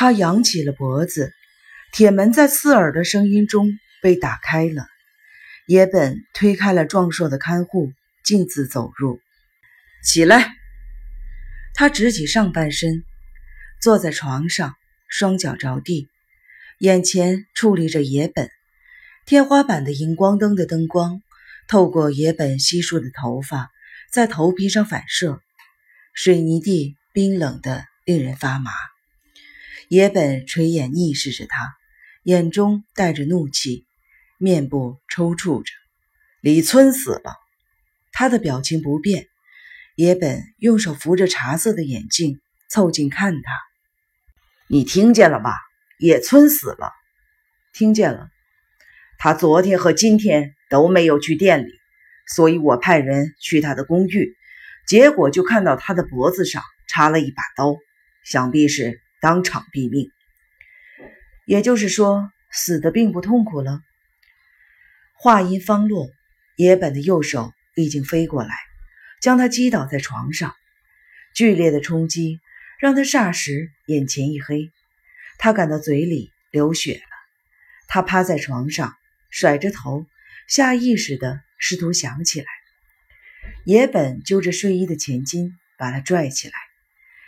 [0.00, 1.34] 他扬起了脖子，
[1.92, 3.68] 铁门在刺耳的声音中
[4.00, 4.86] 被打开了。
[5.66, 7.90] 野本推开了壮硕的看护，
[8.22, 9.18] 径自走入。
[10.04, 10.52] 起来，
[11.74, 13.02] 他直起上半身，
[13.82, 14.76] 坐在床上，
[15.08, 16.06] 双脚着地，
[16.78, 18.48] 眼前矗立着野本。
[19.26, 21.22] 天花板的荧光灯的灯光
[21.66, 23.72] 透过野本稀疏的头发，
[24.12, 25.42] 在头皮上反射，
[26.14, 28.70] 水泥地冰冷的令人发麻。
[29.88, 31.74] 野本垂眼逆视着他，
[32.22, 33.86] 眼中带着怒气。
[34.36, 35.72] 面部抽搐着，
[36.42, 37.34] 李村死了。
[38.12, 39.26] 他的表情不变。
[39.96, 42.38] 野本用手扶着茶色的眼镜，
[42.68, 43.50] 凑近看他
[44.68, 45.54] ：“你听见了吧？
[45.98, 46.92] 野村死了。
[47.74, 48.28] ”“听见了。
[49.18, 51.72] ”“他昨天和今天都没有去店里，
[52.36, 54.36] 所以我派人去他的公寓，
[54.86, 57.74] 结果就看到他的脖子上插了一把刀，
[58.22, 60.10] 想必是当场毙命。
[61.46, 63.82] 也就是说，死的并不痛苦了。”
[65.14, 66.10] 话音方落，
[66.56, 68.54] 野本的右手已经飞过来，
[69.20, 70.54] 将他击倒在床上。
[71.34, 72.40] 剧烈的冲击
[72.80, 74.70] 让他霎时眼前一黑，
[75.38, 77.00] 他感到嘴里流血了。
[77.86, 78.96] 他趴在床上，
[79.30, 80.06] 甩着头，
[80.46, 82.46] 下意识地试图想起来。
[83.64, 86.54] 野本揪着睡衣的前襟，把他拽起来。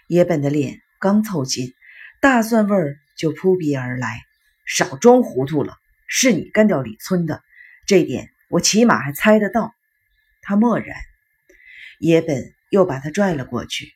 [0.06, 1.74] 野本的脸刚凑近，
[2.20, 4.20] 大蒜味儿就扑鼻而来。
[4.66, 5.74] 少装糊涂了，
[6.06, 7.42] 是你干掉李村的。
[7.86, 9.74] 这点我起码还猜得到。
[10.42, 10.96] 他默然，
[11.98, 13.92] 野本又把他拽了过去。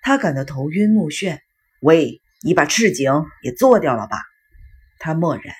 [0.00, 1.40] 他感到头晕目眩。
[1.80, 4.22] 喂，你把赤井也做掉了吧？
[4.98, 5.54] 他默然。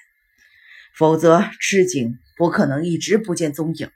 [0.94, 3.90] 否则赤井不可能一直不见踪影。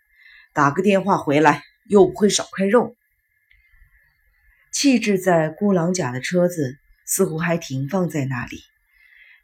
[0.52, 2.96] 打个电话回来又不会少块肉。
[4.72, 6.76] 弃置在孤狼甲的车子
[7.06, 8.62] 似乎还停放在那里。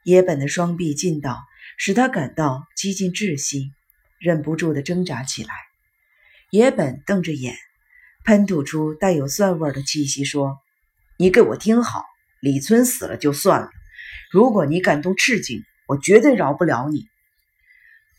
[0.04, 1.42] 野本的双臂劲道
[1.78, 3.72] 使他感到几近窒息。
[4.18, 5.52] 忍不住的挣扎起来，
[6.50, 7.56] 野本瞪着眼，
[8.24, 10.58] 喷吐出带有蒜味的气息，说
[11.18, 12.04] ：“你给我听好，
[12.40, 13.68] 李村死了就算了，
[14.30, 17.08] 如果你敢动赤井，我绝对饶不了你。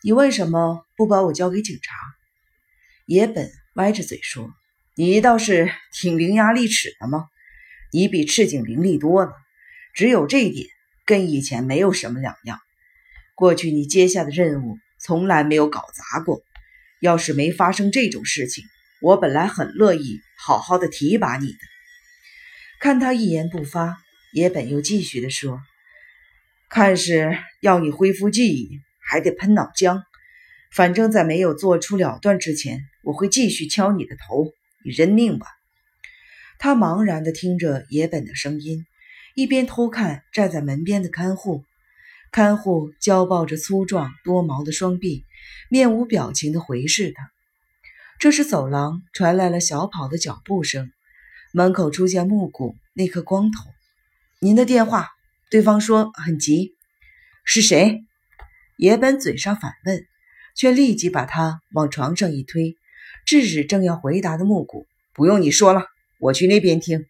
[0.02, 1.96] 你为什么不把我交给警察？”
[3.08, 4.54] 野本歪着嘴说
[4.96, 7.30] ：“你倒是挺伶牙俐齿的嘛，
[7.94, 9.32] 你比赤井伶俐多了，
[9.94, 10.68] 只有这一点
[11.06, 12.60] 跟以前没有什么两样。
[13.36, 16.42] 过去你接下的任务。”从来没有搞砸过。
[17.02, 18.64] 要是没发生这种事情，
[19.02, 21.58] 我本来很乐意好好的提拔你的。
[22.80, 23.98] 看他一言不发，
[24.32, 25.60] 野本又继续的说
[26.72, 30.04] ：“看是要你恢复记忆，还得喷脑浆。
[30.72, 34.54] 反正，在没有做出了断之前，我会继续敲你的头。
[34.86, 35.48] 你认命吧。”
[36.64, 38.86] 他茫然的听着野本的声音，
[39.36, 41.66] 一边偷看站在门边的看护。
[42.32, 45.26] 看护交抱着粗壮多毛的双臂，
[45.70, 47.30] 面无表情地回视他。
[48.18, 50.90] 这时，走廊传来了小跑的脚步声，
[51.52, 53.70] 门口出现木谷那颗光头。
[54.40, 55.10] 您的电话，
[55.50, 56.72] 对方说很急。
[57.44, 58.06] 是谁？
[58.78, 60.06] 野本嘴上反问，
[60.56, 62.78] 却立即把他往床上一推，
[63.26, 64.88] 制止正要回答的木谷。
[65.14, 65.88] 不用你说了，
[66.24, 67.06] 我去那边听。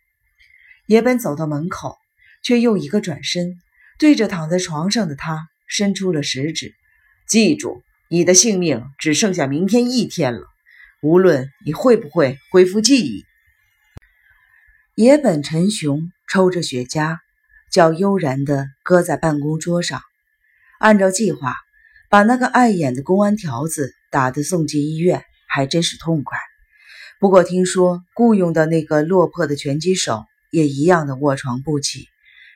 [0.87, 1.95] 野本走到门口，
[2.41, 3.59] 却又一个转身。
[3.99, 6.73] 对着躺在床上的他伸出了食指，
[7.27, 10.41] 记住，你的性命只剩下明天一天了。
[11.03, 13.23] 无论你会不会恢复记忆。
[14.95, 17.19] 野本陈雄抽着雪茄，
[17.71, 20.01] 脚悠然地搁在办公桌上。
[20.79, 21.53] 按照计划，
[22.09, 26.35] 把那个碍眼的公安条子打得送进医院，还真是痛快。
[27.23, 32.09] 不过听说雇佣的那个落魄的拳击手也一样的卧床不起。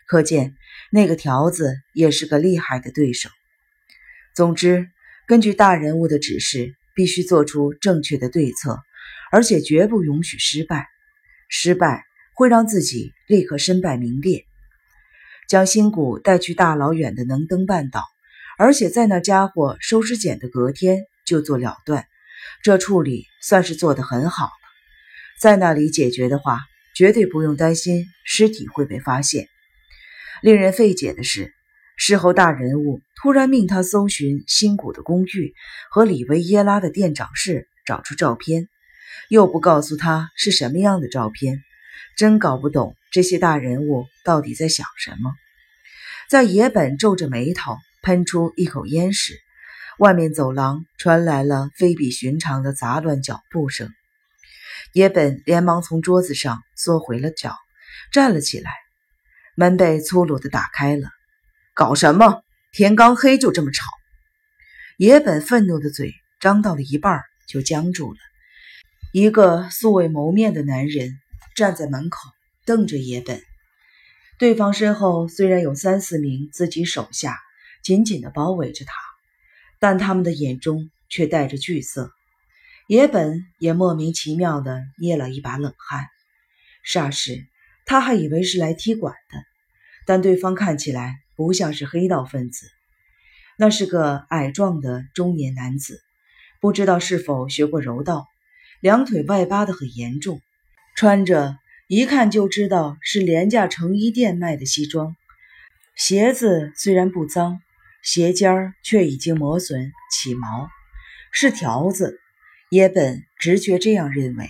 [0.06, 0.58] 可见
[0.92, 3.30] 那个条子也是个厉害的对手。
[4.36, 4.90] 总之，
[5.26, 8.82] 根据大人物的指示，必须做出正确的对策，
[9.32, 10.86] 而且绝不允许失败。
[11.48, 12.04] 失败
[12.36, 14.44] 会让自己立刻身败名裂。
[15.48, 18.04] 将新谷带去大老远的能登半岛，
[18.58, 22.06] 而且在那家伙收尸检的隔天就做了断，
[22.64, 24.67] 这处理算是做得很好了。
[25.40, 26.62] 在那里解决的话，
[26.96, 29.48] 绝对不用担心尸体会被发现。
[30.42, 31.54] 令人费解的是，
[31.96, 35.54] 事后大人物突然命他搜寻新谷的公寓
[35.92, 38.68] 和里维耶拉的店长室，找出照片，
[39.30, 41.62] 又不告诉他是什么样的照片，
[42.16, 45.34] 真搞不懂这些大人物到底在想什么。
[46.30, 49.40] 在野本皱着眉头喷出一口烟时，
[50.00, 53.92] 外面走廊传来了非比寻常的杂乱脚步声。
[54.94, 57.56] 野本连忙从桌子上缩回了脚，
[58.12, 58.72] 站了起来。
[59.56, 61.10] 门被粗鲁地打开了，
[61.74, 62.44] 搞什么？
[62.72, 63.84] 天刚黑就这么吵！
[64.98, 68.20] 野本愤怒的嘴张到了一半就僵住了。
[69.14, 71.18] 一个素未谋面的男人
[71.56, 72.20] 站在门口，
[72.66, 73.42] 瞪着野本。
[74.38, 77.40] 对方身后虽然有三四名自己手下
[77.82, 78.94] 紧紧地包围着他，
[79.80, 82.12] 但他们的眼中却带着惧色。
[82.88, 86.08] 野本也莫名其妙地捏了一把冷汗。
[86.86, 87.46] 霎时，
[87.86, 89.44] 他还以为是来踢馆的，
[90.06, 92.66] 但对方看起来不像是黑道分子。
[93.58, 96.02] 那是个矮壮的中年男子，
[96.62, 98.26] 不知道是否学过柔道，
[98.80, 100.42] 两腿外八的很严重，
[100.96, 101.58] 穿着。
[101.90, 105.16] 一看就知道是廉价成衣店卖的西装，
[105.96, 107.62] 鞋子虽然不脏，
[108.04, 110.70] 鞋尖儿却已经磨损起毛，
[111.32, 112.20] 是条子。
[112.70, 114.50] 野本直觉这样认为。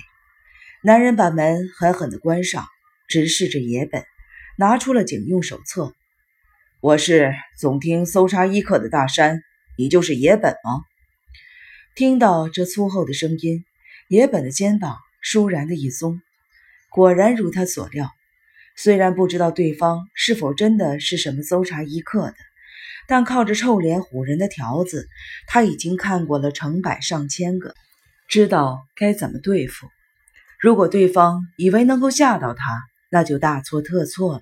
[0.82, 2.66] 男人把门狠狠地关上，
[3.08, 4.04] 直视着野本，
[4.58, 5.94] 拿出了警用手册。
[6.82, 9.44] 我是总听搜查一课的大山，
[9.78, 10.82] 你就是野本吗？
[11.94, 13.64] 听到这粗厚的声音，
[14.08, 16.20] 野本的肩膀倏然的一松。
[16.90, 18.10] 果然如他所料，
[18.76, 22.36] 虽然不知道对方是否真的是什么搜查一课的，
[23.08, 25.08] 但靠着臭脸唬人的条子，
[25.46, 27.76] 他已经看过了成百上千个，
[28.28, 29.88] 知道该怎么对付。
[30.60, 32.64] 如果对方以为能够吓到他，
[33.10, 34.42] 那就大错特错了。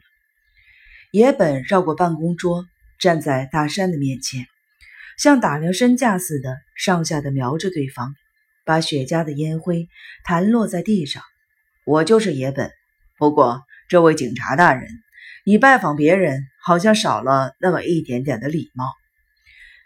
[1.11, 2.65] 野本绕过办公桌，
[2.99, 4.47] 站在大山的面前，
[5.19, 8.15] 像打量身价似的上下的瞄着对方，
[8.65, 9.87] 把雪茄的烟灰
[10.23, 11.21] 弹落在地上。
[11.85, 12.71] 我就是野本，
[13.19, 14.89] 不过这位警察大人，
[15.45, 18.91] 你拜访别人好像少了那么一点点的礼貌。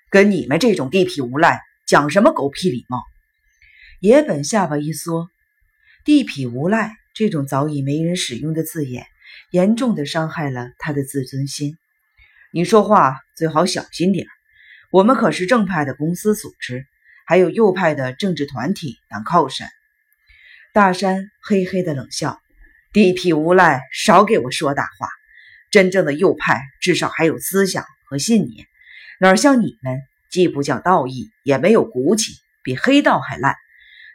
[0.10, 3.04] 跟你们这种地痞无赖讲什么狗屁礼貌？
[4.01, 5.30] 野本下巴一缩，
[6.06, 9.06] 地痞无赖这种早已没人使用的字眼，
[9.51, 11.75] 严重的伤害了他的自尊心。
[12.54, 14.25] 你说话最好小心点
[14.90, 16.86] 我们可是正派的公司组织，
[17.28, 19.68] 还有右派的政治团体当靠山。
[20.74, 22.40] 大山嘿嘿的冷笑
[22.94, 25.10] ：“地痞无赖，少给我说大话！
[25.72, 28.66] 真正的右派至少还有思想和信念，
[29.19, 30.00] 哪像你们，
[30.31, 32.31] 既不讲道义，也没有骨气，
[32.63, 33.57] 比黑道还烂，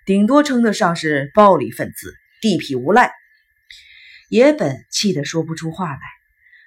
[0.07, 2.15] 顶多称得上是暴力分子。
[2.41, 3.11] 地痞无赖！”
[4.29, 6.01] 野本气得说不出话来。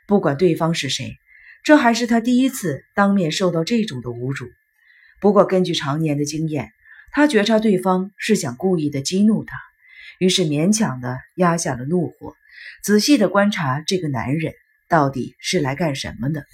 [0.07, 1.17] 不管对方是谁，
[1.63, 4.47] 这还是他第一次当面受到这种的侮辱。
[5.19, 6.71] 不过根据常年的经验，
[7.11, 9.57] 他觉察对方是想故意的激怒他。
[10.17, 12.35] 于是勉强的压下了怒火，
[12.81, 14.53] 仔细的观察这个男人
[14.87, 16.45] 到底是来干什么的。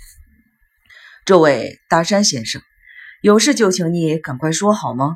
[1.23, 2.61] 这位大山先生，
[3.21, 5.15] 有事就请你赶快说好吗？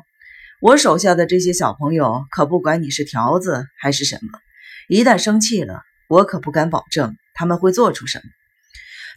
[0.60, 4.40] 我手下的这些小朋友可不管你是条子还是什么，
[4.88, 8.24] 一旦生气了，我可不敢保证他们会做出什么。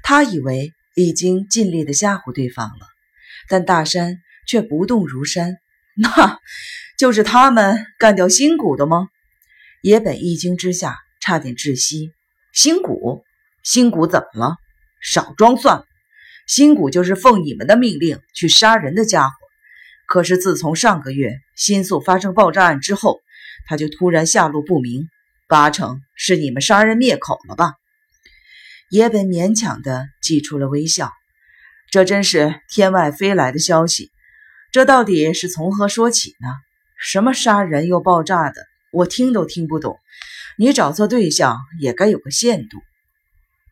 [0.04, 2.86] 他以为已经尽力的吓唬对方了，
[3.50, 5.58] 但大山却不动如山。
[5.98, 6.40] 那
[6.98, 9.08] 就是他们干掉新谷的吗？
[9.82, 12.12] 野本一惊之下，差点窒息。
[12.54, 13.24] 新谷，
[13.64, 14.58] 新谷怎么了？
[15.02, 15.84] 少装蒜，
[16.46, 19.34] 新谷就是奉你们的命令去杀人的家伙。
[20.12, 23.22] 可是自从上个月新宿发生爆炸案之后，
[23.66, 25.08] 他就突然下落不明，
[25.48, 27.75] 八成是你们杀人灭口了吧？
[28.90, 31.13] 野本勉强的挤出了微笑。
[31.92, 34.12] 这真是天外飞来的消息。
[34.74, 36.50] 这到底是从何说起呢？
[37.00, 38.66] 什么杀人又爆炸的？
[38.92, 39.97] 我听都听不懂，
[40.57, 42.80] 你找错对象也该有个限度。